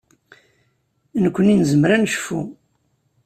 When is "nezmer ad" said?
1.59-1.99